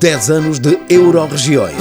[0.00, 1.76] Dez anos de Euroregiões.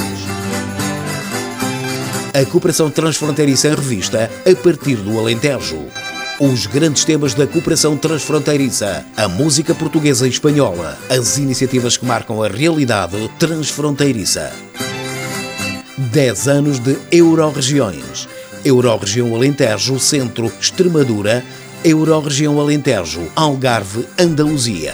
[2.32, 5.88] A cooperação transfronteiriça em revista a partir do Alentejo.
[6.40, 12.44] Os grandes temas da cooperação transfronteiriça, a música portuguesa e espanhola, as iniciativas que marcam
[12.44, 14.54] a realidade transfronteiriça.
[15.98, 18.28] 10 anos de Euroregiões.
[18.66, 21.42] Euroregião Alentejo, Centro, Extremadura,
[21.86, 24.94] Euroregião Alentejo, Algarve, Andaluzia.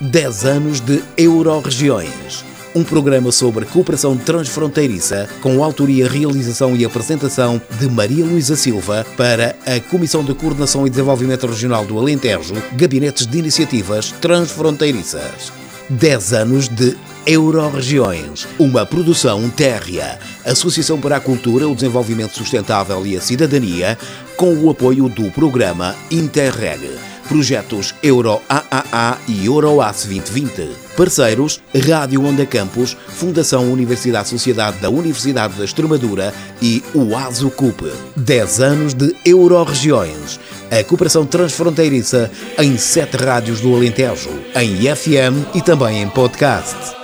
[0.00, 2.44] 10 anos de Euroregiões.
[2.74, 9.54] Um programa sobre cooperação transfronteiriça com autoria, realização e apresentação de Maria Luísa Silva para
[9.64, 15.52] a Comissão de Coordenação e Desenvolvimento Regional do Alentejo, Gabinetes de Iniciativas Transfronteiriças.
[15.88, 16.96] 10 anos de
[17.26, 23.98] Euroregiões, uma produção térrea, Associação para a Cultura, o Desenvolvimento Sustentável e a Cidadania,
[24.36, 26.90] com o apoio do programa Interreg.
[27.30, 30.68] Projetos Euro AAA e Euroace 2020.
[30.96, 37.92] Parceiros: Rádio Onda Campos, Fundação Universidade Sociedade da Universidade da Extremadura e o ASUCUP.
[38.16, 40.40] 10 anos de Euroregiões.
[40.72, 46.99] A cooperação transfronteiriça em sete rádios do Alentejo, em FM e também em podcast.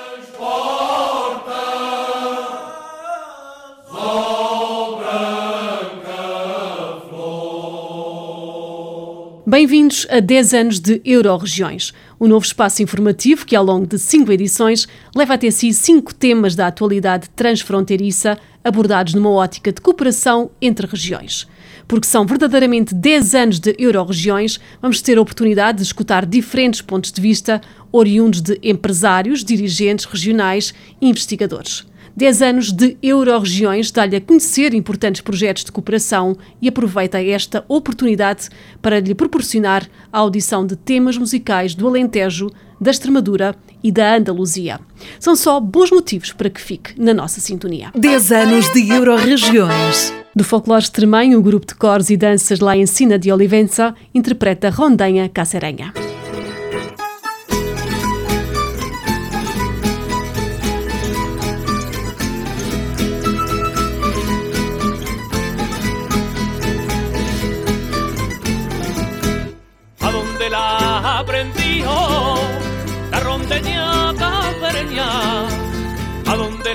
[9.48, 14.32] Bem-vindos a 10 anos de Euroregiões, um novo espaço informativo que, ao longo de cinco
[14.32, 20.84] edições, leva até si cinco temas da atualidade transfronteiriça abordados numa ótica de cooperação entre
[20.88, 21.46] regiões.
[21.86, 27.12] Porque são verdadeiramente 10 anos de Euroregiões, vamos ter a oportunidade de escutar diferentes pontos
[27.12, 27.60] de vista
[27.92, 31.86] oriundos de empresários, dirigentes regionais e investigadores.
[32.16, 38.48] 10 anos de Euroregiões dá-lhe a conhecer importantes projetos de cooperação e aproveita esta oportunidade
[38.80, 42.50] para lhe proporcionar a audição de temas musicais do Alentejo,
[42.80, 43.54] da Extremadura
[43.84, 44.80] e da Andaluzia.
[45.20, 47.90] São só bons motivos para que fique na nossa sintonia.
[47.94, 50.12] 10 anos de Euroregiões.
[50.34, 54.70] Do folclore extremanho, o grupo de cores e danças lá em Sina de Olivença interpreta
[54.70, 55.92] Rondanha Cacerenha.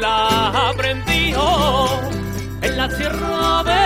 [0.02, 1.42] La aprendió
[2.62, 3.81] en la sierra de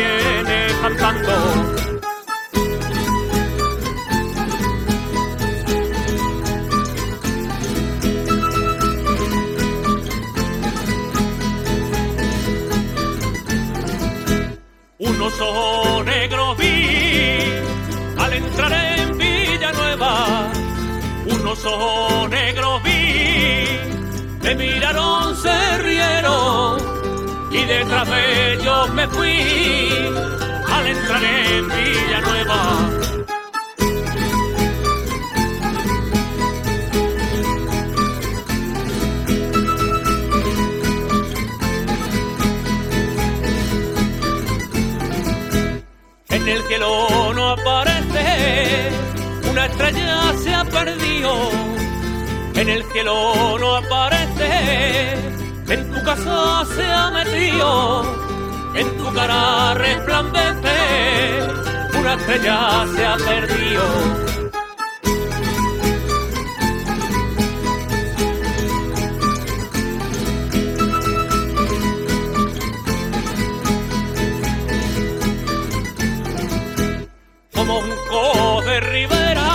[0.00, 1.32] viene cantando.
[14.98, 17.38] Unos ojos negros vi
[18.18, 20.50] al entrar en Villanueva.
[21.26, 23.64] Unos ojos negros vi,
[24.42, 26.59] me miraron, se rieron
[27.50, 29.38] y detrás de ellos me fui
[30.68, 32.90] al entrar en Villanueva.
[46.30, 48.88] en el cielo no aparece,
[49.50, 51.50] una estrella se ha perdido,
[52.54, 55.29] en el cielo no aparece,
[55.70, 58.02] en tu casa se ha metido,
[58.74, 60.78] en tu cara resplandece,
[61.98, 64.30] una estrella se ha perdido.
[77.54, 79.48] como un cojo de ribera,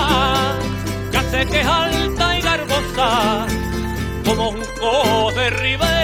[1.11, 3.47] ya sé que es alta y garbosa,
[4.23, 5.94] como un cojo de ribera,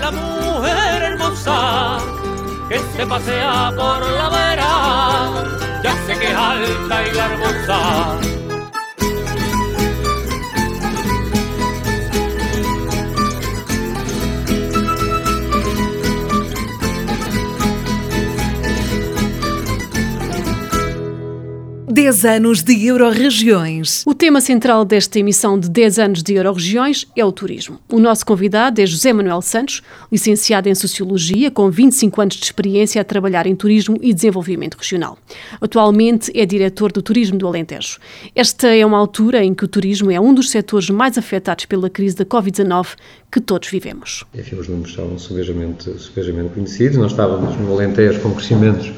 [0.00, 1.98] la mujer hermosa
[2.68, 4.72] que se pasea por la vera,
[5.82, 8.49] ya sé que es alta y garbosa.
[22.00, 24.02] 10 anos de Euroregiões.
[24.06, 27.78] O tema central desta emissão de 10 anos de Euroregiões é o turismo.
[27.90, 33.02] O nosso convidado é José Manuel Santos, licenciado em Sociologia, com 25 anos de experiência
[33.02, 35.18] a trabalhar em turismo e desenvolvimento regional.
[35.60, 37.98] Atualmente é diretor do Turismo do Alentejo.
[38.34, 41.90] Esta é uma altura em que o turismo é um dos setores mais afetados pela
[41.90, 42.96] crise da Covid-19
[43.30, 44.24] que todos vivemos.
[44.34, 46.96] Enfim, os números são subejamente, subejamente conhecidos.
[46.96, 48.90] Nós estávamos no Alentejo com crescimentos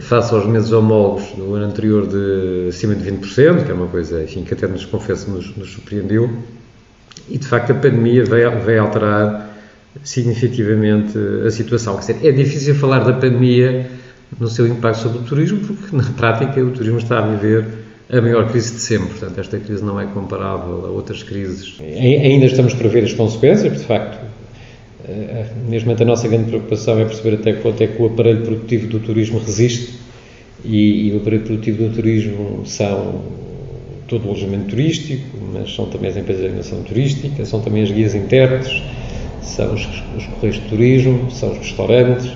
[0.00, 4.22] face aos meses homólogos do ano anterior de acima de 20%, que é uma coisa
[4.22, 6.30] enfim, que até nos confesso nos, nos surpreendeu,
[7.28, 9.50] e de facto a pandemia veio, veio alterar
[10.04, 11.96] significativamente a situação.
[11.96, 13.90] Quer dizer, é difícil falar da pandemia
[14.38, 17.66] no seu impacto sobre o turismo, porque na prática o turismo está a viver
[18.10, 19.08] a maior crise de sempre.
[19.08, 21.76] Portanto, esta crise não é comparável a outras crises.
[21.80, 24.18] Ainda estamos para ver as consequências, de facto,
[25.68, 28.86] mesmo a nossa grande preocupação é perceber até que ponto é que o aparelho produtivo
[28.86, 29.98] do turismo resiste
[30.64, 33.22] e, e o aparelho produtivo do turismo são
[34.06, 37.90] todo o alojamento turístico, mas são também as empresas de animação turística, são também as
[37.90, 38.82] guias intérpretes,
[39.42, 42.30] são os, os correios de turismo, são os restaurantes,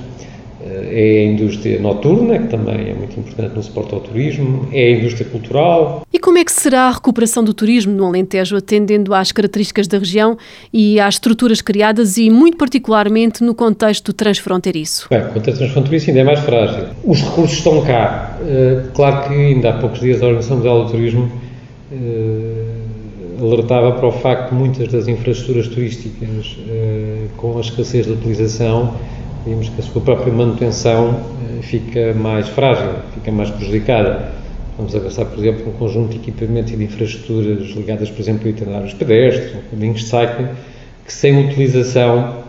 [0.90, 4.90] é a indústria noturna, que também é muito importante no suporte ao turismo, é a
[4.98, 6.02] indústria cultural.
[6.12, 9.98] E como é que será a recuperação do turismo no Alentejo, atendendo às características da
[9.98, 10.36] região
[10.72, 15.08] e às estruturas criadas e, muito particularmente, no contexto transfronteiriço?
[15.10, 16.86] Bem, o contexto transfronteiriço ainda é mais frágil.
[17.04, 18.38] Os recursos estão cá.
[18.46, 21.30] Eh, claro que ainda há poucos dias a Organização Mundial do Turismo
[21.92, 22.86] eh,
[23.40, 28.94] alertava para o facto de muitas das infraestruturas turísticas, eh, com a escassez de utilização,
[29.46, 31.20] vimos que a sua própria manutenção
[31.58, 34.32] eh, fica mais frágil, fica mais prejudicada.
[34.76, 38.50] Vamos avançar, por exemplo, um conjunto de equipamentos e de infraestruturas ligadas, por exemplo, a
[38.50, 40.48] itinerários pedestres, caminhos de cycling,
[41.06, 42.44] que sem utilização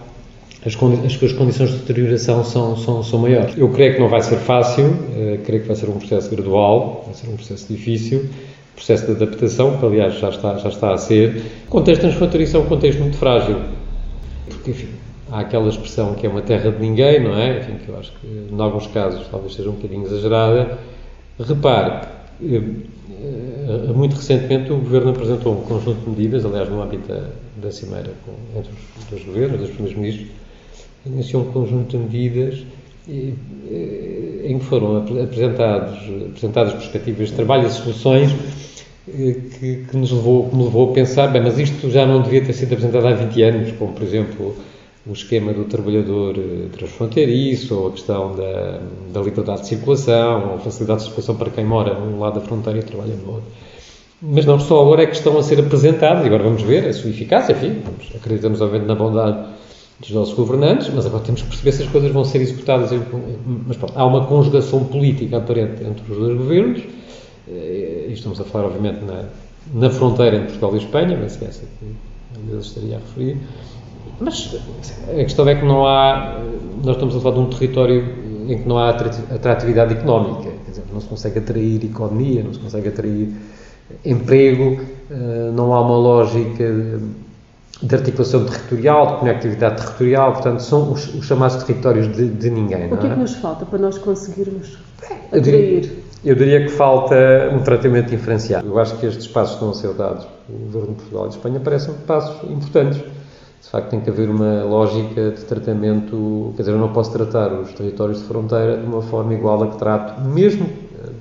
[0.66, 3.56] as, as suas condições de deterioração são, são, são maiores.
[3.58, 7.04] Eu creio que não vai ser fácil, uh, creio que vai ser um processo gradual,
[7.06, 8.26] vai ser um processo difícil,
[8.76, 11.44] processo de adaptação, que aliás já está, já está a ser.
[11.68, 13.58] O contexto transfronteiriço é um contexto muito frágil,
[14.50, 14.88] porque, enfim,
[15.32, 17.60] há aquela expressão que é uma terra de ninguém, não é?
[17.60, 20.78] Enfim, que eu acho que, em alguns casos, talvez seja um bocadinho exagerada.
[21.40, 22.08] Repare,
[22.42, 22.62] eh,
[23.20, 27.08] eh, muito recentemente o Governo apresentou um conjunto de medidas, aliás, no âmbito
[27.58, 28.12] da, Cimeira
[28.56, 30.28] entre os dois governos, dos primeiros ministros,
[31.06, 32.64] iniciou um conjunto de medidas
[33.10, 33.34] eh,
[34.46, 38.32] em que foram apresentados, apresentadas perspectivas de trabalho e soluções
[39.06, 42.44] que, que, nos levou, que me levou a pensar, bem, mas isto já não devia
[42.44, 44.56] ter sido apresentado há 20 anos, como, por exemplo,
[45.08, 48.80] o esquema do trabalhador eh, transfronteiriço, ou a questão da,
[49.14, 52.80] da liberdade de circulação, ou facilidade de circulação para quem mora num lado da fronteira
[52.80, 53.50] e trabalha no outro.
[54.22, 56.94] Mas não só agora é que estão a ser apresentados, e agora vamos ver a
[56.94, 57.82] sua eficácia, enfim,
[58.16, 59.48] acreditamos obviamente na bondade
[60.00, 62.90] dos nossos governantes, mas agora temos que perceber se as coisas vão ser executadas.
[63.68, 66.82] Mas pronto, há uma conjugação política aparente entre os dois governos,
[67.48, 69.26] eh, e estamos a falar obviamente na,
[69.74, 71.86] na fronteira entre Portugal e Espanha, mas é essa que
[72.52, 73.38] eu estaria a referir,
[74.20, 74.56] mas
[75.10, 76.40] a questão é que não há.
[76.84, 80.84] Nós estamos a falar de um território em que não há atratividade económica, quer dizer,
[80.94, 83.30] não se consegue atrair economia, não se consegue atrair
[84.06, 87.00] emprego, eh, não há uma lógica
[87.82, 92.92] de articulação territorial, de conectividade territorial, portanto, são os, os chamados territórios de, de ninguém.
[92.92, 95.28] O que é, é que nos falta para nós conseguirmos atrair?
[95.32, 95.92] Eu diria,
[96.26, 97.16] eu diria que falta
[97.54, 98.68] um tratamento diferenciado.
[98.68, 101.30] Eu acho que estes passos que estão a ser dados pelo Governo de Portugal e
[101.30, 103.02] de Espanha parecem passos importantes
[103.62, 107.52] de facto tem que haver uma lógica de tratamento, quer dizer, eu não posso tratar
[107.52, 111.12] os territórios de fronteira de uma forma igual a que trato mesmo uh,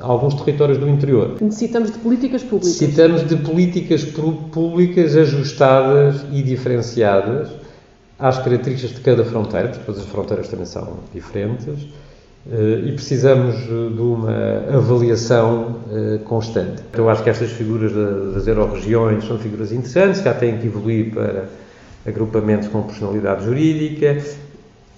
[0.00, 1.36] alguns territórios do interior.
[1.40, 2.80] Necessitamos de políticas públicas.
[2.80, 7.50] Necessitamos de políticas públicas ajustadas e diferenciadas
[8.18, 13.54] às características de cada fronteira, porque depois as fronteiras também são diferentes, uh, e precisamos
[13.66, 15.76] de uma avaliação
[16.24, 16.82] constante.
[16.92, 17.92] Eu acho que estas figuras
[18.34, 21.62] das euro-regiões são figuras interessantes, já têm que evoluir para
[22.06, 24.18] agrupamentos com personalidade jurídica.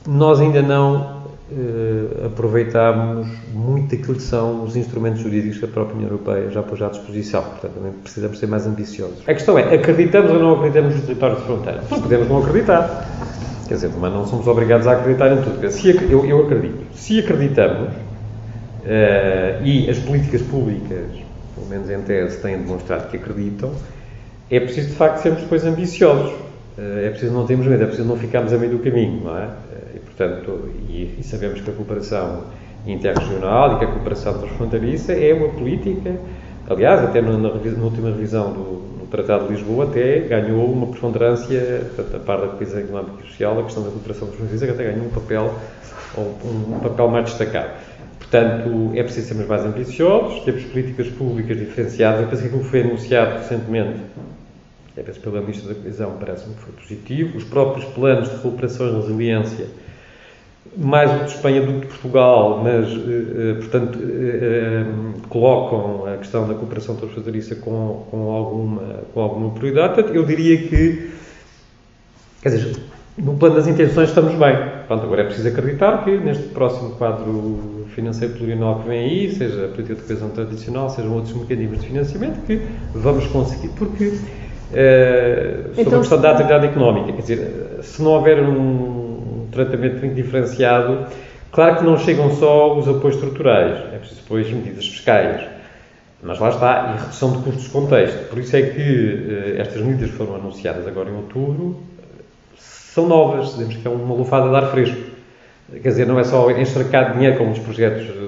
[0.07, 5.97] Nós ainda não uh, aproveitamos muito aquilo que são os instrumentos jurídicos que a própria
[5.97, 7.43] União Europeia já pôs à disposição.
[7.43, 9.23] Portanto, também precisamos ser mais ambiciosos.
[9.27, 11.83] A questão é, acreditamos ou não acreditamos nos territórios de fronteira?
[11.91, 13.07] Não podemos não acreditar.
[13.69, 15.71] Quer dizer, mas não somos obrigados a acreditar em tudo.
[15.71, 16.85] Se, eu, eu acredito.
[16.95, 21.07] Se acreditamos, uh, e as políticas públicas,
[21.55, 23.73] pelo menos em tese, têm demonstrado que acreditam,
[24.49, 26.46] é preciso de facto sermos depois ambiciosos.
[26.79, 29.37] Eh, é preciso não termos medo, é preciso não ficarmos a meio do caminho, não
[29.37, 29.45] é?
[29.45, 32.45] Eh, e, portanto, e, e sabemos que a cooperação
[32.87, 36.15] interregional e que a cooperação transfronteiriça é uma política,
[36.69, 40.89] aliás, até na, na, na última revisão do, do, Tratado de Lisboa, até ganhou uma
[40.89, 44.73] preponderância, portanto, a par da coisa económica e social, a questão da cooperação transfronteiriça, que
[44.73, 45.55] até ganhou um papel,
[46.19, 47.71] um, um papel mais destacado.
[48.19, 52.23] Portanto, é preciso sermos mais ambiciosos, termos políticas públicas diferenciadas.
[52.23, 54.01] Eu penso que aquilo que foi anunciado recentemente,
[54.97, 57.37] é penso pela Ministra da Coesão, parece-me que foi positivo.
[57.37, 59.67] Os próprios planos de recuperação e resiliência,
[60.77, 63.99] mais o de Espanha do que de Portugal, mas, eh, portanto,
[65.29, 69.95] colocam a questão da cooperação transfronteiriça com, com, alguma, com alguma prioridade.
[69.95, 71.11] Portanto, eu diria que,
[72.43, 72.77] quer dizer,
[73.19, 74.57] no plano das intenções estamos bem.
[74.87, 79.65] Pronto, agora é preciso acreditar que neste próximo quadro financeiro plurianual que vem aí, seja
[79.65, 82.61] a política de coesão tradicional, sejam outros mecanismos de financiamento, que
[82.95, 83.69] vamos conseguir.
[83.71, 84.19] Porque,
[84.71, 91.07] sobre então, a questão da atividade económica, quer dizer, se não houver um tratamento diferenciado,
[91.53, 95.43] claro que não chegam só os apoios estruturais, é preciso depois medidas fiscais.
[96.23, 98.29] Mas lá está, e redução de custos de contexto.
[98.31, 101.77] Por isso é que uh, estas medidas foram anunciadas agora em outubro,
[102.97, 104.97] são novas, dizemos que é uma lufada de ar fresco.
[105.71, 108.26] Quer dizer, não é só encharcar dinheiro como os projetos eh,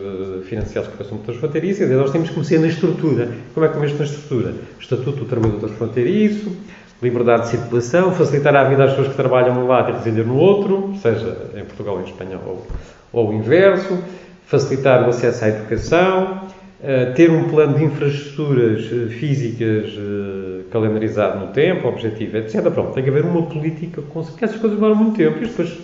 [0.49, 3.29] financiados por Associação Transfronteiriça, nós temos que começar na estrutura.
[3.55, 4.55] Como é que começo na estrutura?
[4.81, 6.57] Estatuto do Trabalhador Transfronteiriço,
[7.03, 10.37] liberdade de circulação, facilitar a vida às pessoas que trabalham num lado e residem no
[10.37, 12.67] outro, seja em Portugal ou em Espanha ou,
[13.13, 13.99] ou o inverso,
[14.47, 16.49] facilitar o acesso à educação,
[16.81, 22.63] uh, ter um plano de infraestruturas uh, físicas uh, calendarizado no tempo, objetivo, etc.
[22.63, 25.77] Pronto, tem que haver uma política porque essas coisas demoram muito tempo e depois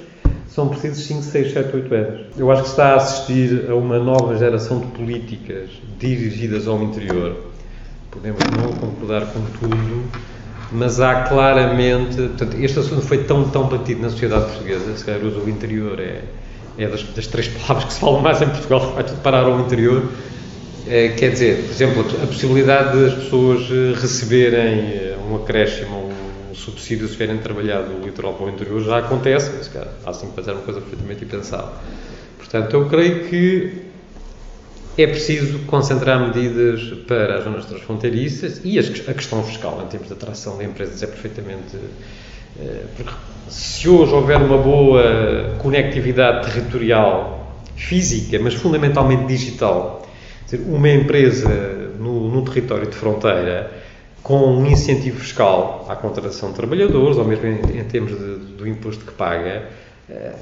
[0.48, 2.20] são precisos 5, 6, 7, 8 anos.
[2.36, 7.36] Eu acho que está a assistir a uma nova geração de políticas dirigidas ao interior.
[8.10, 10.04] Podemos não concordar com tudo,
[10.70, 12.16] mas há claramente.
[12.16, 16.22] Portanto, este assunto foi tão, tão batido na sociedade portuguesa, se calhar o interior é,
[16.78, 19.58] é das, das, três palavras que se falam mais em Portugal, vai tudo parar ao
[19.60, 20.04] interior.
[20.86, 26.10] É, quer dizer, por exemplo, a possibilidade das pessoas eh, receberem eh, um acréscimo,
[26.54, 30.32] subsídio se tiverem trabalhado do litoral para o interior já acontece, mas cara, há cinco
[30.34, 31.70] anos era uma coisa perfeitamente impensável.
[32.38, 33.84] Portanto, eu creio que
[34.96, 40.14] é preciso concentrar medidas para as zonas transfronteiriças e a questão fiscal, em termos de
[40.14, 41.76] atração de empresas, é perfeitamente.
[42.96, 43.12] Porque
[43.48, 50.06] se hoje houver uma boa conectividade territorial, física, mas fundamentalmente digital,
[50.66, 51.48] uma empresa
[51.98, 53.83] no, no, território de fronteira
[54.24, 58.66] com um incentivo fiscal à contratação de trabalhadores, ou mesmo em, em termos de, do
[58.66, 59.70] imposto que paga,
[60.08, 60.34] eh,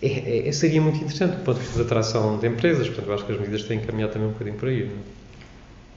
[0.00, 2.86] é, é, seria muito interessante do ponto de vista da atração de empresas.
[2.86, 4.84] Portanto, eu acho que as medidas têm que caminhar também um bocadinho por aí.
[4.84, 5.27] Não é?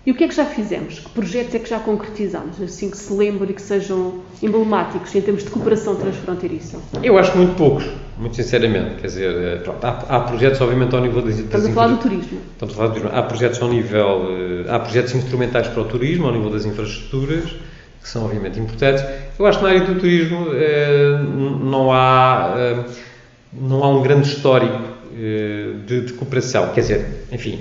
[0.03, 0.97] E o que é que já fizemos?
[0.97, 2.59] Que projetos é que já concretizamos?
[2.59, 6.79] Assim que se lembre e que sejam emblemáticos em termos de cooperação transfronteiriça?
[7.03, 7.85] Eu acho que muito poucos,
[8.17, 8.95] muito sinceramente.
[8.95, 11.37] Quer dizer, eh, pronto, há, há, projetos, obviamente, ao nível das.
[11.37, 12.39] Estamos a falar do turismo.
[12.53, 13.15] Estamos a falar do turismo.
[13.15, 14.27] Há projetos ao nível.
[14.65, 17.51] Eh, há projetos instrumentais para o turismo, ao nível das infraestruturas,
[18.01, 19.05] que são, obviamente, importantes.
[19.37, 21.19] Eu acho que na área do turismo eh,
[21.61, 22.55] não há.
[23.53, 24.81] não há um grande histórico
[25.85, 26.73] de, de cooperação.
[26.73, 27.59] Quer dizer, enfim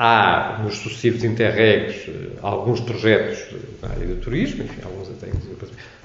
[0.00, 3.52] Há nos sucessivos interregs eh, alguns projetos
[3.82, 5.26] na área do turismo, enfim, alguns até.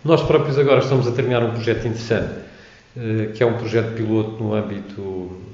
[0.04, 2.34] Nós próprios agora estamos a terminar um projeto interessante,
[2.98, 5.00] eh, que é um projeto piloto no âmbito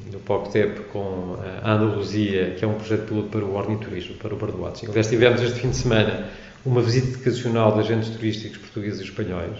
[0.10, 4.38] do POCTEP com a Andaluzia, que é um projeto piloto para o orniturismo, para o
[4.38, 4.86] Bardoados.
[4.88, 6.30] Aliás, tivemos este fim de semana
[6.66, 9.58] uma visita educacional de agentes turísticos portugueses e espanhóis.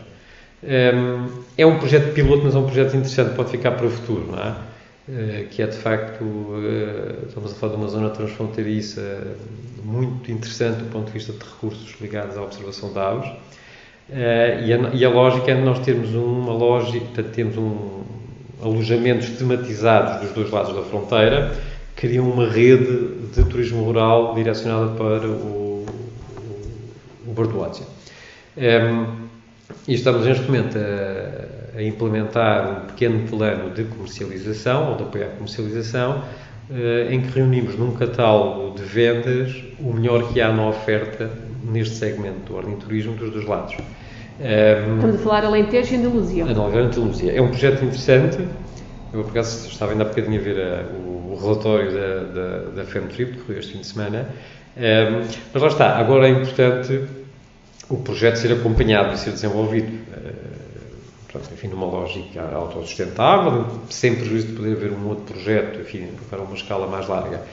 [0.64, 4.32] Ehm, é um projeto piloto, mas é um projeto interessante, pode ficar para o futuro,
[4.32, 4.69] não é?
[5.12, 9.02] Eh, que é de facto, eh, estamos a falar de uma zona transfronteiriça
[9.84, 13.32] muito interessante do ponto de vista de recursos ligados à observação de aves.
[14.12, 18.04] Eh, e a, lógica é nós termos uma lógica, temos um,
[18.62, 21.58] alojamentos tematizados dos dois lados da fronteira,
[21.96, 25.86] criam uma rede de turismo rural direcionada para o, o,
[27.28, 27.86] o Bordoásia.
[29.88, 35.26] E estamos neste momento a a implementar um pequeno plano de comercialização ou de apoio
[35.26, 36.24] à comercialização,
[36.70, 41.32] eh, em que reunimos num catálogo de vendas o melhor que há na oferta
[41.64, 43.78] neste segmento do orniturismo dos dois lados.
[44.96, 46.46] Estamos a falar Alentejo e Andaluzia.
[46.46, 47.32] Andaluzia.
[47.32, 48.46] É um projeto interessante.
[49.14, 52.24] Eu, por acaso, estava ainda há bocadinho a ver a, eh, o, o, relatório da,
[52.24, 54.30] da, da FEMTRIP, que foi este fim de semana.
[54.78, 55.98] Um, mas lá está.
[55.98, 57.06] Agora é importante
[57.90, 60.10] o projeto ser acompanhado e ser desenvolvido.
[61.32, 66.42] Portanto, enfim, numa lógica autossustentável, sem prejuízo de poder haver um outro projeto, enfim, para
[66.42, 67.44] uma escala mais larga.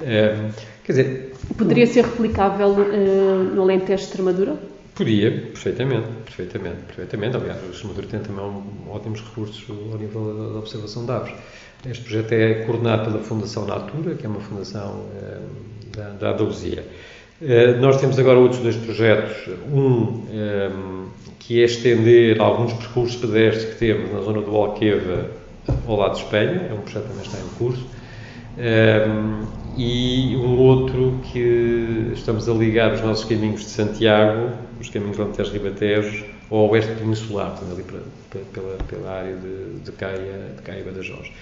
[0.00, 0.50] Uh,
[0.82, 1.34] quer dizer...
[1.58, 4.56] Poderia ser replicável uh, no Alentejo de Extremadura?
[4.94, 7.36] Podia, perfeitamente, perfeitamente, perfeitamente.
[7.36, 11.34] Aliás, o Extremadura tem também um, ótimos recursos ao nível da observação de aves.
[11.86, 16.86] Este projeto é coordenado pela Fundação Natura, que é uma fundação uh, da, da Andaluzia.
[17.80, 21.08] Nós temos agora outros dois projetos, um
[21.50, 25.30] que é estender alguns percursos pedestres que temos na zona do Alqueva
[25.88, 27.86] ao lado de Espanha, é um projeto que também está em curso.
[28.56, 35.18] Um, e um outro que estamos a ligar os nossos caminhos de Santiago, os caminhos
[35.18, 37.98] Lantejo Ribatejo, ao oeste peninsular, ali para,
[38.52, 41.32] pela, pela área de, de Caia, de Caia Badajoz.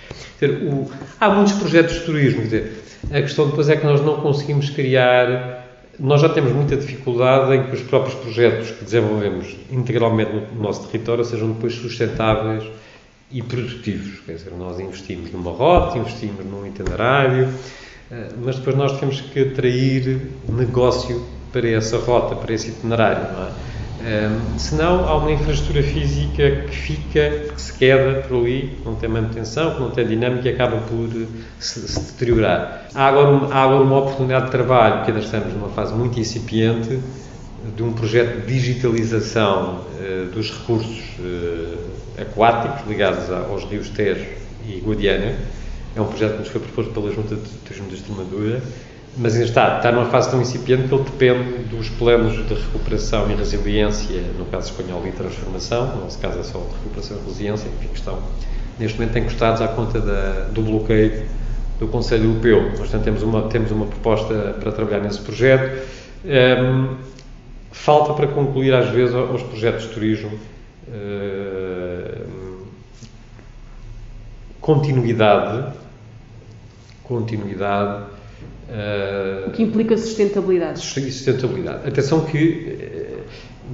[0.41, 0.91] Dizer, o,
[1.21, 5.68] há muitos projetos de turismo, dizer, a questão depois é que nós não conseguimos criar
[5.99, 10.87] nós já temos muita dificuldade em que os próprios projetos que desenvolvemos integralmente no nosso
[10.87, 12.65] território sejam depois sustentáveis
[13.31, 14.21] e produtivos.
[14.21, 17.49] Quer dizer, nós investimos numa rota, investimos num itinerário,
[18.11, 23.49] eh, mas depois nós temos que atrair negócio para essa rota, para esse itinerário, não
[23.49, 23.68] é?
[24.01, 29.09] Um, senão há uma infraestrutura física que fica, que se queda por ali, não tem
[29.09, 31.09] manutenção, que não tem dinâmica e acaba por
[31.59, 32.89] se, se deteriorar.
[32.95, 37.01] Há agora, há agora uma oportunidade de trabalho, que ainda estamos numa fase muito incipiente,
[37.77, 41.79] de um projeto de digitalização uh, dos recursos uh,
[42.21, 44.27] aquáticos ligados aos rios Tejo
[44.65, 45.35] e Guadiana.
[45.97, 48.63] É um projeto que nos foi proposto pela Junta de Turismo de Extremadura
[49.19, 53.29] mas ainda está, está numa fase tão incipiente que ele depende dos planos de recuperação
[53.31, 57.69] e resiliência, no caso espanhol, e transformação, no nosso caso é só recuperação e resiliência,
[57.81, 58.21] que estão
[58.79, 61.27] neste momento encostados à conta da, do bloqueio
[61.81, 62.73] do Conselho Europeu.
[62.77, 65.85] Portanto, temos uma, temos uma proposta para trabalhar nesse projeto.
[66.25, 66.97] Um,
[67.73, 70.31] falta para concluir, às vezes, os projetos de turismo.
[70.89, 72.67] Um,
[74.61, 75.73] continuidade,
[77.03, 78.18] continuidade
[79.47, 80.81] o que implica sustentabilidade.
[80.81, 81.89] Sustentabilidade.
[81.89, 83.19] Atenção que eh,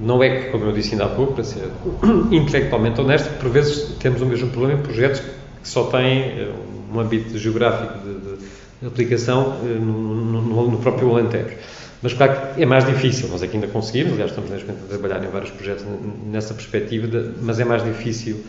[0.01, 1.67] não é que, como eu disse ainda há pouco, para ser
[2.31, 6.51] intelectualmente honesto, por vezes temos o mesmo problema em projetos que só têm eh,
[6.93, 8.37] um âmbito geográfico de,
[8.81, 11.55] de aplicação eh, no, no, no, próprio Alentejo.
[12.01, 14.87] Mas claro que é mais difícil, nós aqui ainda conseguimos, aliás estamos neste momento a
[14.87, 15.85] trabalhar em vários projetos
[16.25, 18.43] nessa perspectiva, de, mas é mais difícil.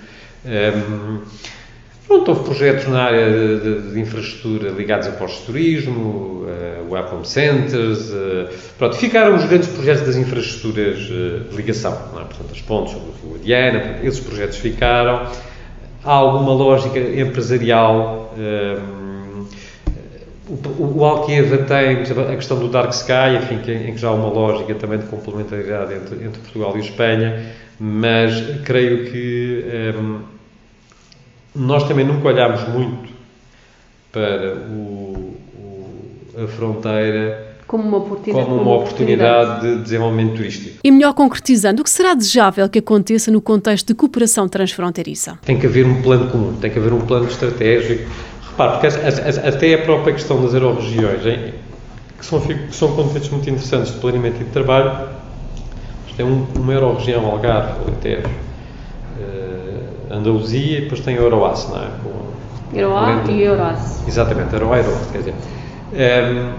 [0.44, 1.20] Um, ehm,
[2.06, 8.10] Pronto, houve projetos na área de, de, de infraestrutura ligados a pós-turismo, uh, welcome centers,
[8.10, 12.20] uh, pronto, ficaram os grandes projetos das infraestruturas uh, de ligação, é?
[12.20, 15.26] portanto, as pontes sobre o Rio Adiana, esses projetos ficaram.
[16.04, 18.32] Há alguma lógica empresarial.
[18.38, 19.46] Um,
[20.48, 24.12] o, o Alqueva tem a questão do Dark Sky, enfim, que, em que já há
[24.12, 27.46] uma lógica também de complementaridade entre, entre Portugal e Espanha,
[27.80, 29.64] mas creio que.
[29.98, 30.35] Um,
[31.56, 33.08] nós também nunca olhámos muito
[34.12, 40.78] para o, o, a fronteira como uma oportunidade, como uma oportunidade de desenvolvimento turístico.
[40.84, 45.36] E melhor concretizando, o que será desejável que aconteça no contexto de cooperação transfronteiriça?
[45.44, 48.08] Tem que haver um plano comum, tem que haver um plano estratégico.
[48.50, 48.86] Repare, porque
[49.48, 51.22] até a própria questão das aeroregiões,
[52.16, 55.08] que são, que são conceitos muito interessantes de planeamento e de trabalho,
[56.16, 58.30] tem um, uma aeroregião Algarve, Alentejo,
[60.10, 61.88] Andaluzia e depois tem Euroace, não é?
[62.02, 62.26] Com,
[62.76, 64.08] Euroá e Euroace.
[64.08, 65.34] Exatamente, Euroá e Euroace, quer dizer.
[65.34, 66.54] Um, ehm,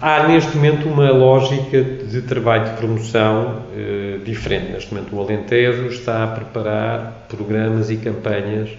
[0.00, 4.72] há neste momento uma lógica de trabalho de promoção uh, diferente.
[4.72, 8.70] Neste momento o Alentejo está a preparar programas e campanhas,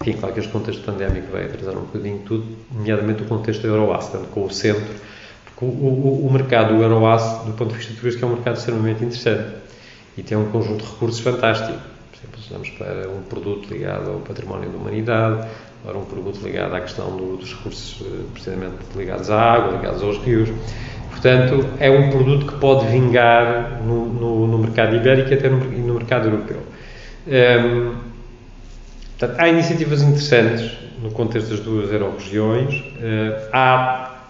[0.00, 3.68] enfim, claro que este contexto pandémico vai atrasar um bocadinho tudo, nomeadamente o contexto da
[3.68, 4.94] Euroace, tanto com o centro,
[5.44, 8.56] porque o, o, o mercado do Euroace, do ponto de vista turístico, é um mercado
[8.56, 9.56] extremamente interessante
[10.16, 11.78] e tem um conjunto de recursos fantástico
[12.50, 15.48] Vamos para um produto ligado ao património da humanidade,
[15.84, 20.02] para um produto ligado à questão do, dos recursos eh, precisamente ligados à água, ligados
[20.02, 20.48] aos rios.
[21.10, 25.58] Portanto, é um produto que pode vingar no, no, no mercado ibérico e até no,
[25.58, 26.58] no mercado europeu.
[27.26, 27.94] Um, ehm,
[29.18, 34.22] portanto, há iniciativas interessantes no contexto das duas euro-regiões, uh, há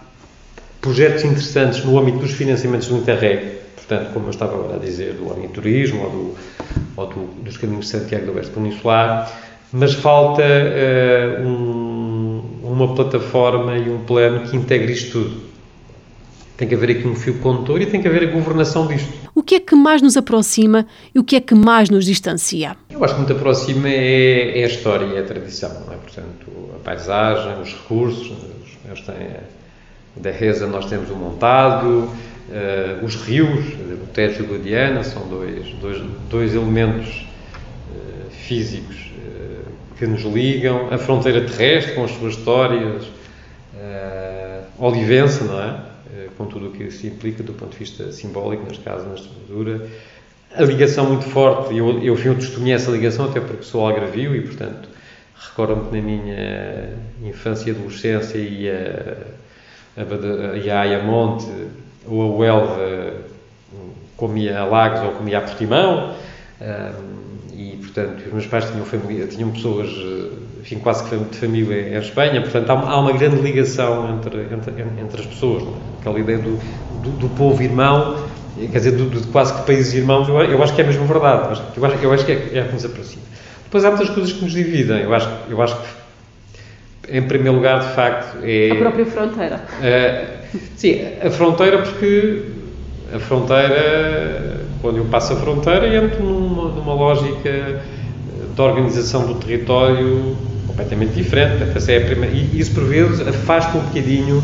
[0.81, 5.15] projetos interessantes no âmbito dos financiamentos do Interreg, portanto, como eu estava agora a dizer,
[5.15, 6.35] do orniturismo ou, do,
[6.95, 9.31] ou do, dos caminhos de Santiago do Oeste Peninsular,
[9.73, 15.49] mas falta uh, um, uma plataforma e um plano que integre isto tudo.
[16.55, 19.11] Tem que haver aqui um fio condutor e tem que haver a governação disto.
[19.33, 22.75] O que é que mais nos aproxima e o que é que mais nos distancia?
[22.89, 25.95] Eu acho que muito aproxima é, é a história e a tradição, é?
[25.95, 28.33] Portanto, a paisagem, os recursos,
[28.85, 29.29] eles têm,
[30.17, 32.09] da Reza nós temos o montado,
[32.49, 33.63] Uh, os rios,
[34.01, 37.27] o Tejo e o Guadiana, são dois, dois, dois elementos
[37.91, 40.91] uh, físicos uh, que nos ligam.
[40.91, 43.19] A fronteira terrestre, com as suas histórias.
[44.81, 45.89] Olivença, não é?
[46.37, 49.85] com tudo o que isso implica do ponto de vista simbólico, neste caso, na estrutura.
[50.55, 54.41] A ligação muito forte, eu, eu, eu testemunhei essa ligação até porque sou algravio e,
[54.41, 54.87] portanto,
[55.35, 59.17] recordo-me na minha infância e adolescência e a,
[59.97, 61.45] a, a Ayamonte,
[62.05, 63.29] ou a Huelva
[64.19, 66.13] comia a Lagos ou comia a Portimão,
[67.53, 69.89] e, portanto, os meus pais tinham, família, tinham pessoas,
[70.61, 75.21] enfim, quase que de família em Espanha, portanto, há, uma grande ligação entre, entre, entre
[75.21, 75.99] as pessoas, é?
[75.99, 76.57] aquela ideia do,
[77.01, 78.17] do, do povo irmão,
[78.55, 81.43] quer dizer, do, do, quase que países irmãos, eu, eu acho que é mesmo verdade,
[81.75, 83.23] eu acho, eu acho, que é, é que nos aproxima.
[83.63, 87.79] Depois há muitas coisas que nos dividem, eu acho, eu acho que, em primeiro lugar,
[87.79, 88.71] de facto, é...
[88.71, 89.61] A própria fronteira.
[90.75, 92.43] Sim, a fronteira porque
[93.13, 97.81] a fronteira, quando eu passo a fronteira, entro numa, numa lógica
[98.55, 100.35] de organização do território
[100.67, 101.63] completamente diferente.
[101.75, 104.43] Essa é a primeira, e isso, por vezes, afasta um bocadinho,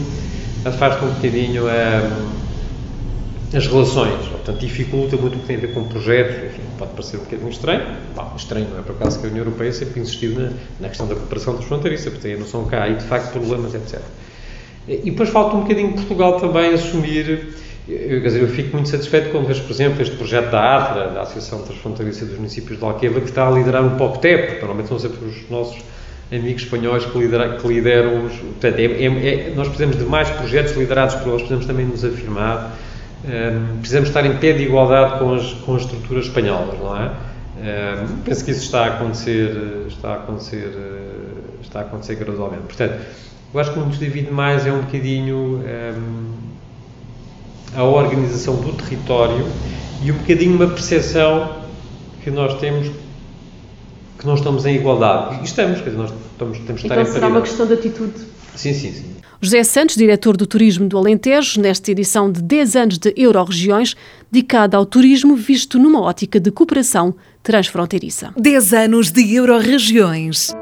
[0.66, 4.28] afasta um bocadinho a, as relações.
[4.28, 6.36] Portanto, dificulta muito o que tem a ver com projetos.
[6.46, 7.84] Enfim, pode parecer um bocadinho estranho.
[8.16, 11.08] Bom, estranho não é por acaso que a União Europeia sempre insistiu na, na questão
[11.08, 14.02] da cooperação transfronteiriça, porque tem a noção que há aí, de facto, problemas, etc.
[14.88, 17.56] E depois falta um bocadinho Portugal também assumir
[17.88, 21.12] eu, quer dizer, eu fico muito satisfeito quando vejo, por exemplo, este projeto da ATRA,
[21.12, 24.98] da Associação Transfronteiriça dos Municípios de Alqueva, que está a liderar um POCTEP, normalmente são
[24.98, 25.84] sempre os nossos
[26.32, 28.34] amigos espanhóis que, lidera, que lideram os.
[28.34, 32.04] Portanto, é, é, é, nós precisamos de mais projetos liderados por eles, precisamos também nos
[32.04, 32.76] afirmar,
[33.24, 37.12] um, precisamos estar em pé de igualdade com as, com as estruturas espanholas, não é?
[37.58, 40.72] Um, penso que isso está a acontecer, está a acontecer,
[41.62, 42.64] está a acontecer gradualmente.
[42.64, 42.96] Portanto,
[43.56, 45.64] eu acho que o que nos divide mais é um bocadinho.
[45.64, 46.46] Um,
[47.76, 49.46] a organização do território
[50.04, 51.64] e um bocadinho uma percepção
[52.24, 52.90] que nós temos
[54.18, 55.42] que não estamos em igualdade.
[55.42, 57.74] E estamos, quer dizer, nós estamos, temos de estar então, em será uma questão de
[57.74, 58.14] atitude.
[58.56, 59.06] Sim, sim, sim.
[59.42, 63.96] José Santos, diretor do Turismo do Alentejo, nesta edição de 10 anos de Euro-Regiões,
[64.32, 67.14] dedicada ao turismo visto numa ótica de cooperação
[67.44, 68.34] transfronteiriça.
[68.38, 70.54] 10 anos de Euro-Regiões.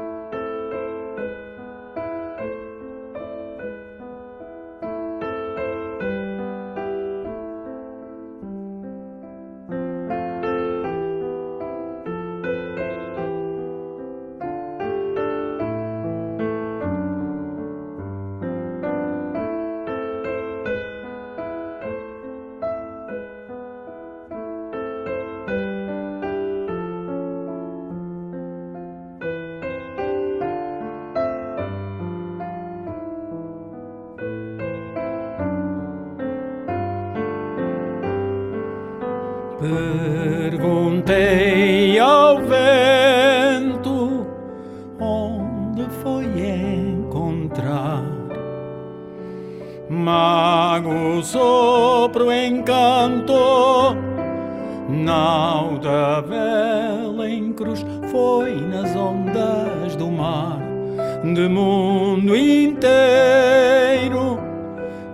[61.74, 64.38] Mundo inteiro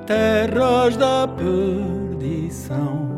[0.06, 3.08] terras da perdição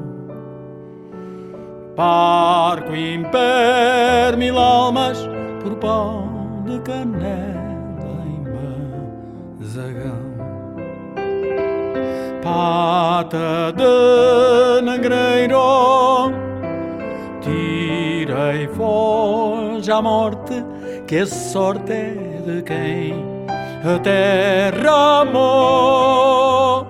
[1.96, 5.18] Parco imper mil almas
[5.62, 8.42] por pão de canela em
[9.60, 10.32] mazagão.
[12.42, 16.32] Pata de negreiro,
[17.42, 20.64] tirei foge à morte,
[21.06, 23.31] que a sorte é de quem
[24.02, 26.86] terra amou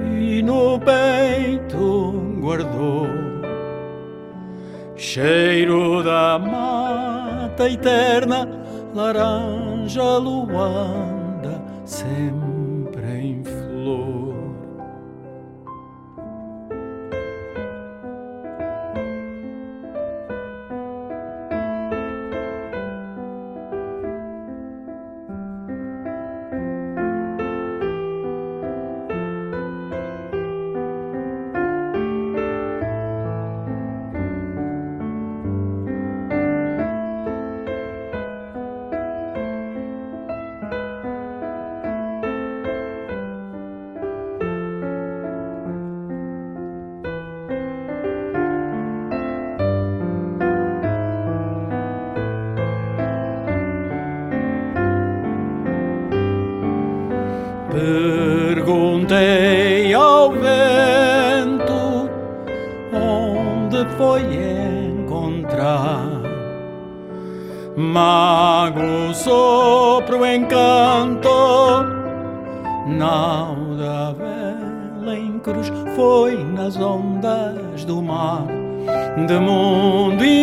[0.00, 3.06] e no peito guardou
[4.96, 8.48] cheiro da mata eterna,
[8.94, 12.41] laranja luanda, sempre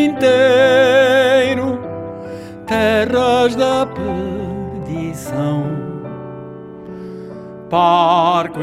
[0.09, 1.79] inteiro
[2.65, 5.63] terras da perdição
[7.69, 8.59] Parco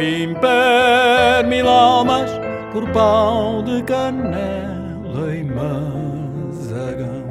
[1.46, 2.30] mil almas
[2.72, 5.44] por pão de canela e
[6.86, 7.24] dragão.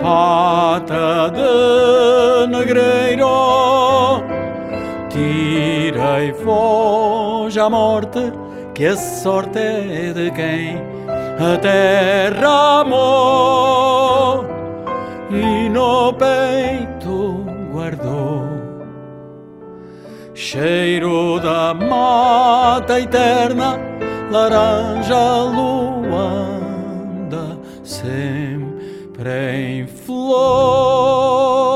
[0.00, 4.22] Pata de negreiro,
[5.08, 8.32] tirei foge à morte,
[8.74, 10.93] que a sorte é de quem
[11.38, 14.44] a terra amou
[15.30, 18.44] e no peito guardou.
[20.34, 23.78] Cheiro da mata eterna,
[24.30, 31.73] laranja luanda, sempre em flor.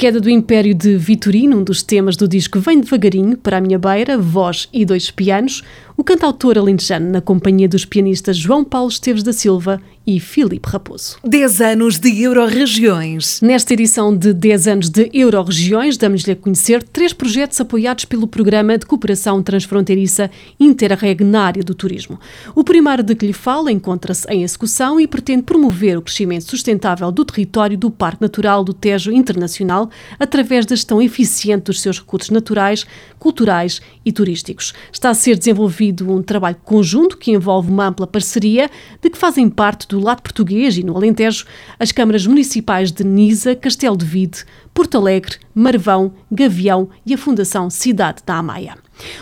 [0.00, 3.78] Queda do Império de Vitorino, um dos temas do disco Vem Devagarinho, para a minha
[3.78, 5.62] beira, voz e dois pianos,
[5.94, 11.18] o cantautor alentejano na companhia dos pianistas João Paulo Esteves da Silva e Filipe Raposo.
[11.24, 13.40] 10 anos de Euro-Regiões.
[13.40, 18.78] Nesta edição de 10 anos de Euro-Regiões, damos-lhe a conhecer três projetos apoiados pelo Programa
[18.78, 22.18] de Cooperação Transfronteiriça Interreg na área do turismo.
[22.54, 27.12] O primeiro de que lhe falo encontra-se em execução e pretende promover o crescimento sustentável
[27.12, 32.30] do território do Parque Natural do Tejo Internacional através da gestão eficiente dos seus recursos
[32.30, 32.86] naturais,
[33.18, 34.72] culturais e turísticos.
[34.92, 39.48] Está a ser desenvolvido um trabalho conjunto que envolve uma ampla parceria de que fazem
[39.48, 41.44] parte do lado português e no Alentejo
[41.78, 47.68] as câmaras municipais de Nisa, Castelo de Vide, Porto Alegre, Marvão, Gavião e a Fundação
[47.68, 48.76] Cidade da Amaia.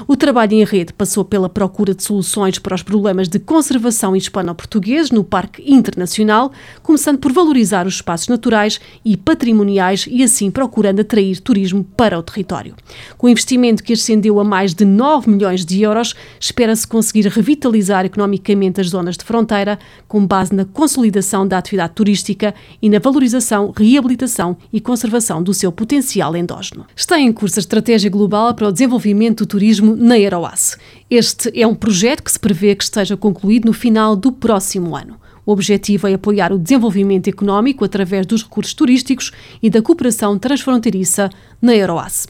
[0.06, 5.10] O trabalho em rede passou pela procura de soluções para os problemas de conservação hispano-português
[5.10, 11.40] no Parque Internacional, começando por valorizar os espaços naturais e patrimoniais e assim procurando atrair
[11.40, 12.74] turismo para o território.
[13.16, 18.04] Com o investimento que ascendeu a mais de 9 milhões de euros, espera-se conseguir revitalizar
[18.04, 23.72] economicamente as zonas de fronteira, com base na consolidação da atividade turística e na valorização,
[23.76, 26.86] reabilitação e conservação do seu potencial endógeno.
[26.96, 30.76] Está em curso a Estratégia Global para o Desenvolvimento do Turismo na Aeroace.
[31.10, 35.18] Este é um projeto que se prevê que esteja concluído no final do próximo ano.
[35.48, 41.30] O objetivo é apoiar o desenvolvimento económico através dos recursos turísticos e da cooperação transfronteiriça
[41.60, 42.28] na Aeroace.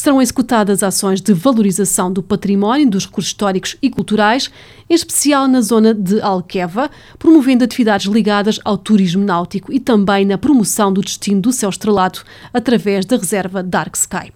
[0.00, 4.50] Serão executadas ações de valorização do património, dos recursos históricos e culturais,
[4.88, 10.38] em especial na zona de Alqueva, promovendo atividades ligadas ao turismo náutico e também na
[10.38, 14.32] promoção do destino do céu estrelado através da reserva Dark Sky.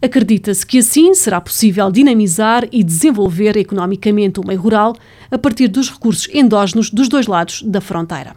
[0.00, 4.94] Acredita-se que assim será possível dinamizar e desenvolver economicamente o meio rural
[5.32, 8.36] a partir dos recursos endógenos dos dois lados da fronteira.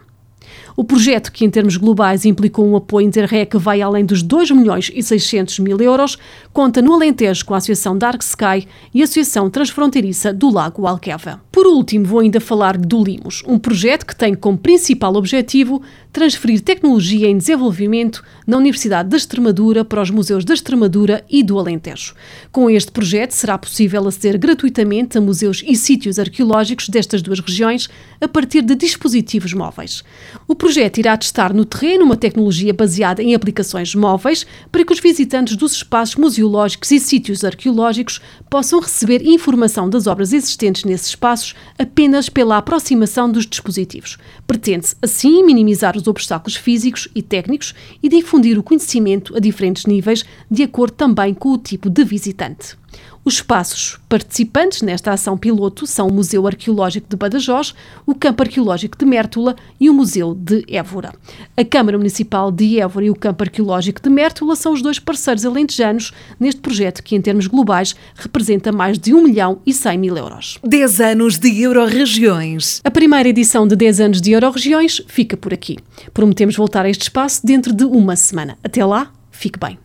[0.76, 4.50] O projeto, que em termos globais implicou um apoio interreg que vai além dos 2
[4.52, 6.18] milhões e 600 mil euros,
[6.52, 11.40] conta no Alentejo com a Associação Dark Sky e a Associação Transfronteiriça do Lago Alqueva.
[11.52, 16.62] Por último, vou ainda falar do Limos, um projeto que tem como principal objetivo transferir
[16.62, 22.14] tecnologia em desenvolvimento na Universidade da Extremadura para os museus da Extremadura e do Alentejo.
[22.50, 27.88] Com este projeto será possível aceder gratuitamente a museus e sítios arqueológicos destas duas regiões
[28.18, 30.02] a partir de dispositivos móveis.
[30.48, 35.00] O projeto irá testar no terreno uma tecnologia baseada em aplicações móveis para que os
[35.00, 41.51] visitantes dos espaços museológicos e sítios arqueológicos possam receber informação das obras existentes nesses espaços
[41.78, 44.18] apenas pela aproximação dos dispositivos.
[44.46, 50.24] Pretende-se, assim, minimizar os obstáculos físicos e técnicos e difundir o conhecimento a diferentes níveis,
[50.50, 52.76] de acordo também com o tipo de visitante.
[53.24, 57.72] Os espaços participantes nesta ação piloto são o Museu Arqueológico de Badajoz,
[58.04, 61.14] o Campo Arqueológico de Mértola e o Museu de Évora.
[61.56, 65.46] A Câmara Municipal de Évora e o Campo Arqueológico de Mértola são os dois parceiros
[65.46, 70.16] alentejanos neste projeto que, em termos globais, representa mais de 1 milhão e 100 mil
[70.16, 70.58] euros.
[70.64, 72.80] 10 anos de Euro-Regiões.
[72.82, 75.78] A primeira edição de 10 anos de Euro-Regiões fica por aqui.
[76.12, 78.58] Prometemos voltar a este espaço dentro de uma semana.
[78.64, 79.78] Até lá, fique bem.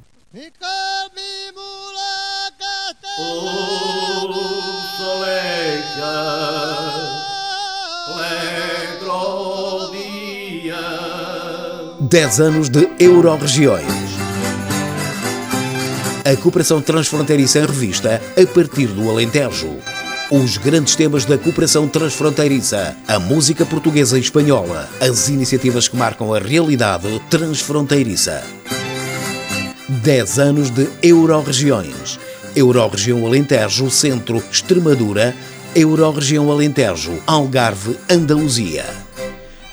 [12.00, 13.88] Dez anos de Euro-Regiões.
[16.24, 19.78] A cooperação transfronteiriça em revista a partir do Alentejo.
[20.30, 26.36] Os grandes temas da cooperação transfronteiriça, a música portuguesa e espanhola, as iniciativas que marcam
[26.36, 28.44] a realidade transfronteiriça.
[29.90, 32.27] 10 anos de Euro-Regiões.
[32.58, 35.36] Euro-Região Alentejo, Centro, Extremadura,
[35.76, 38.84] Euro-Região Alentejo, Algarve, Andaluzia.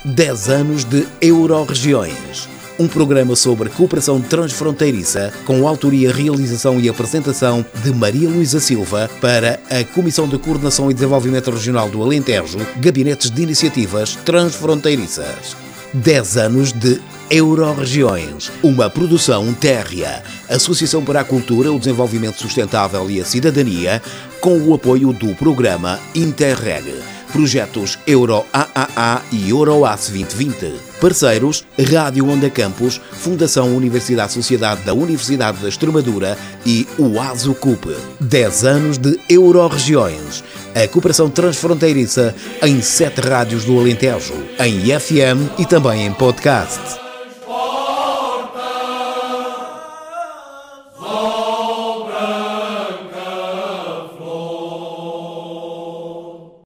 [0.05, 2.47] 10 anos de Euro-Regiões.
[2.77, 9.59] Um programa sobre cooperação transfronteiriça com autoria, realização e apresentação de Maria Luísa Silva para
[9.67, 15.57] a Comissão de Coordenação e Desenvolvimento Regional do Alentejo, Gabinetes de Iniciativas Transfronteiriças.
[15.91, 23.21] 10 anos de Euro-Regiões, uma produção térrea, Associação para a Cultura, o Desenvolvimento Sustentável e
[23.21, 24.01] a Cidadania,
[24.39, 26.93] com o apoio do programa Interreg
[27.35, 30.73] Projetos Euro AAA e Euroace 2020.
[31.01, 37.93] Parceiros Rádio Onda Campus, Fundação Universidade Sociedade da Universidade da Extremadura e o ASO CUP.
[38.21, 40.45] 10 anos de Euro-Regiões.
[40.73, 42.33] A cooperação transfronteiriça
[42.63, 47.04] em sete rádios do Alentejo, em FM e também em podcast.